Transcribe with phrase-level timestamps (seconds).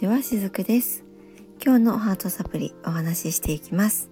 [0.00, 1.04] ちはしずくです。
[1.64, 4.10] 今日のハートサプリお話ししていきます、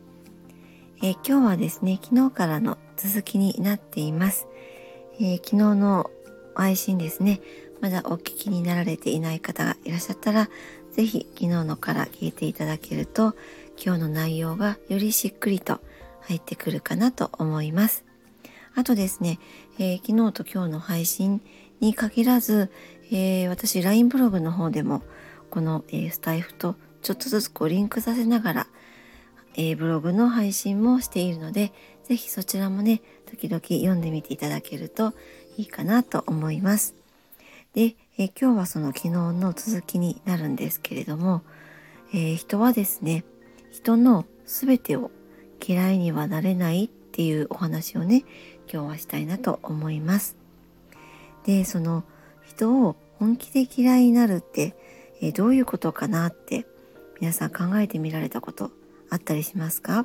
[0.99, 4.47] えー、今日はですね昨日からの続きになっています、
[5.17, 6.09] えー、昨日の
[6.55, 7.41] 配信ですね
[7.81, 10.49] まだお聞きになられていない方がいらっしゃったら
[10.93, 13.35] 是非昨日のから聞いていただけると
[13.77, 15.81] 今日の内容がよりしっくりと
[16.21, 18.05] 入ってくるかなと思います。
[18.77, 19.41] あとですね、
[19.81, 21.43] えー、昨日と今日の配信
[21.81, 22.71] に限らず、
[23.11, 25.03] えー、私 LINE ブログの方でも
[25.53, 28.67] この、え、スタイフとちょっとずつこうリンクさせながら、
[29.55, 31.75] え、ブログの配信もしているので
[32.05, 35.13] 是非そちらもね時々読んでみていただけると
[35.59, 36.95] いいかなと思います。
[37.75, 41.43] で、え今日はその昨日の続きになるんですけれども、
[42.15, 43.23] え人はですね
[43.71, 45.11] 人の全てを
[45.63, 48.25] 嫌いにはなれないっていうお話をね
[48.73, 50.35] 今日はしたいなと思います。
[51.45, 52.05] でその
[52.43, 54.75] 人を本気で嫌いになるって、
[55.23, 56.67] えー、どういうことかなって
[57.21, 58.73] 皆さん考えてみられたこと
[59.09, 60.05] あったりしますか？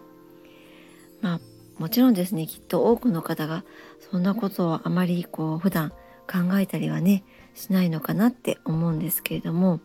[1.21, 1.39] まあ
[1.77, 3.63] もちろんですねきっと多くの方が
[4.11, 5.89] そんなことをあまりこう普段
[6.25, 7.23] 考えたりはね
[7.53, 9.79] しないのかなって思うんですけれども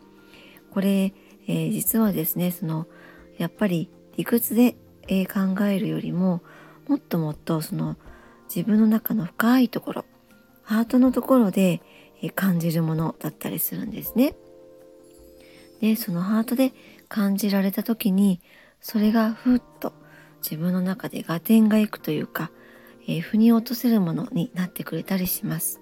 [0.70, 1.14] これ、
[1.46, 2.86] えー、実はですねその
[3.38, 4.76] やっぱり理屈で、
[5.08, 6.42] えー、考えるよりも
[6.88, 7.96] もっともっとその
[8.54, 10.04] 自分の中の深いところ
[10.62, 11.80] ハートのところで
[12.22, 14.34] え感じるものだったりするんですね。
[15.82, 16.72] でそのハートで
[17.08, 18.40] 感じられた時に
[18.80, 19.92] それがふっと
[20.40, 22.52] 自分の中で合点がいくというか、
[23.06, 25.80] えー、腑に落とせるものになってくれたりします。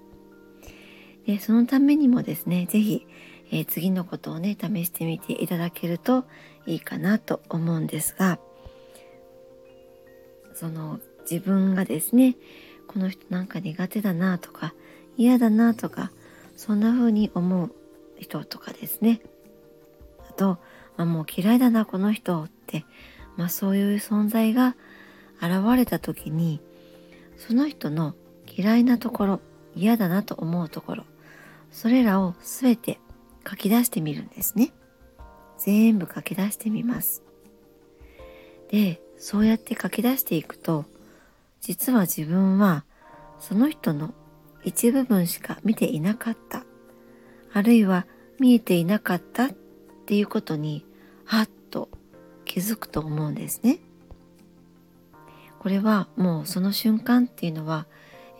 [1.27, 3.05] でそのためにもですね是非、
[3.51, 6.25] えー、次のことをね試してみていただけると
[6.65, 8.39] いいかなと思うんですが
[10.55, 12.37] その自分がですね
[12.87, 14.73] この人なんか苦手だなとか
[15.15, 16.11] 嫌だなとか
[16.57, 17.71] そんな風に思う
[18.19, 19.21] 人とかですね
[20.41, 20.57] と、
[20.97, 22.83] あ、もう嫌いだなこの人って、
[23.37, 24.75] まあ、そういう存在が
[25.39, 26.61] 現れた時に
[27.37, 28.15] その人の
[28.47, 29.39] 嫌いなところ
[29.75, 31.03] 嫌だなと思うところ
[31.71, 32.99] それらを全て
[33.47, 34.73] 書き出してみるんですね。
[35.57, 37.23] 全部書き出してみます。
[38.69, 40.85] でそうやって書き出していくと
[41.61, 42.83] 実は自分は
[43.39, 44.13] その人の
[44.63, 46.65] 一部分しか見ていなかった。
[47.53, 48.05] あるいは
[48.39, 49.51] 見えていなかったっ
[50.11, 50.83] ていうことに
[51.23, 51.87] はっと
[52.43, 53.79] 気づくと思うんですね。
[55.57, 57.87] これはもうその瞬間っていうのは、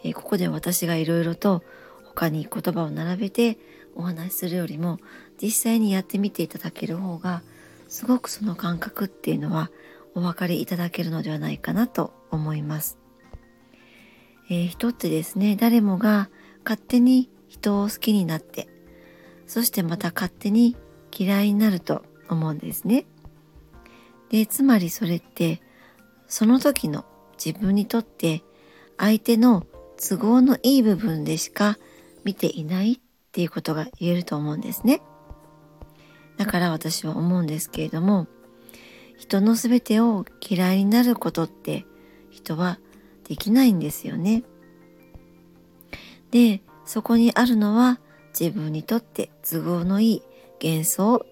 [0.03, 1.63] えー、ここで私がいろいろと
[2.03, 3.57] 他に言葉を並べて
[3.95, 4.99] お話しするよりも
[5.41, 7.41] 実際にやってみていただける方が
[7.87, 9.71] すごくその感覚っていうのは
[10.13, 12.97] お分かりいただけるのではないかなと思います。
[14.49, 16.29] えー、人ってですね誰もが
[16.65, 18.67] 勝手に人を好きになって
[19.47, 20.75] そしてまた勝手に
[21.15, 23.05] 嫌いになると思うんですね。
[24.29, 25.61] でつまりそれって
[26.27, 27.05] その時の
[27.43, 28.43] 自分にとって
[28.97, 29.65] 相手の
[29.97, 31.77] 都合のいい部分でしか
[32.23, 32.99] 見ていないっ
[33.31, 35.01] ていうことが言えると思うんですね。
[36.37, 38.27] だから私は思うんですけれども
[39.17, 41.85] 人の全てを嫌いになることって
[42.31, 42.79] 人は
[43.27, 44.43] できないんですよね。
[46.31, 47.99] でそこにあるのは
[48.37, 50.21] 自分にとって都合のいい
[50.61, 51.25] 幻想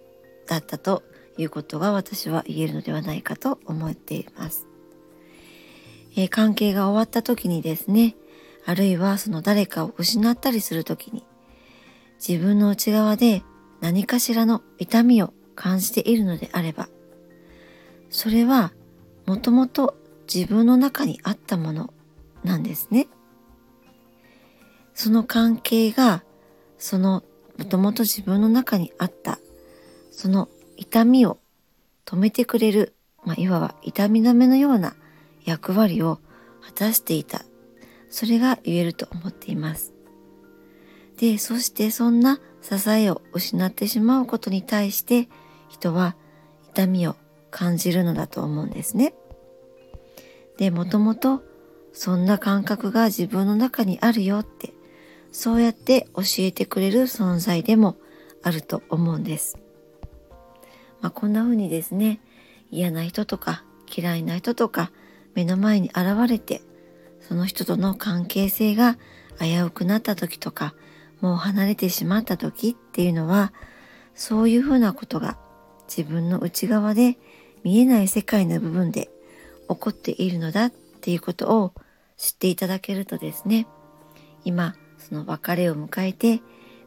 [0.47, 1.03] だったと
[1.38, 4.67] いうことが私は言えるのではないかと思っています。
[6.16, 8.16] えー、関係が終わった時にですね
[8.66, 11.25] あるいはその誰かを失ったりする時に
[12.25, 13.44] 自分の内側で
[13.79, 16.89] 何かしらの痛みを感じているのであれば
[18.09, 18.73] それは
[19.25, 19.95] もともと
[20.34, 21.94] 自分の中にあったもの
[22.44, 23.07] なんですね。
[24.94, 26.23] その関係が
[26.78, 27.23] その
[27.59, 29.38] もともと自分の中にあった
[30.12, 30.47] その
[30.78, 31.38] 痛みを
[32.06, 34.96] 止めてくれる、まあ、いわば痛み止めのような
[35.44, 36.19] 役割を
[36.66, 37.42] 果たしていた
[38.09, 39.94] それが言えると思っています
[41.18, 45.28] でそしてそんな支えを失ってしまうことに対して
[45.68, 46.16] 人は
[46.69, 47.18] 痛みを
[47.51, 49.13] 感じるのだと思うんですね。
[50.57, 51.42] でもともと
[51.94, 54.74] そんな感覚が自分の中にあるよって
[55.31, 57.98] そうやって教えてくれる存在でも
[58.44, 59.58] あると思うんです。
[61.02, 62.20] まあ、こんな風にですね
[62.72, 64.92] 嫌な人とか嫌いな人とか
[65.34, 66.62] 目の前に現れて
[67.22, 68.98] その人との関係性が
[69.40, 70.76] 危うくなった時とか
[71.22, 73.54] もう離れてしまった時っていうのは
[74.14, 75.38] そういうふうなことが
[75.88, 77.18] 自分の内側で
[77.64, 79.10] 見えない世界の部分で
[79.70, 81.74] 起こっているのだっていうことを
[82.18, 83.68] 知っていただけるとですね
[84.44, 84.76] 今
[85.09, 86.41] その別れを迎えて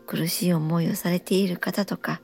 [0.07, 2.21] 苦しい思いをされている方とか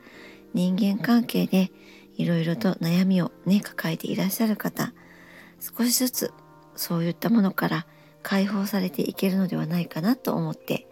[0.54, 1.70] 人間関係で
[2.16, 4.92] いろいろと悩みをね抱えていらっしゃる方
[5.60, 6.32] 少しずつ
[6.74, 7.86] そういったものから
[8.22, 10.86] 解放されていけるのではないかなと思って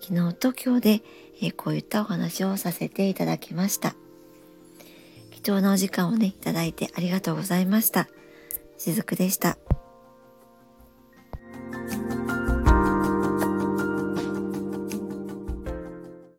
[0.00, 1.02] 昨日と今日で、
[1.42, 3.94] えー、こういったお話をさせていただきました
[5.30, 8.08] 貴重なお時間をねいただいてありがとうございました
[8.78, 9.58] しずくでした。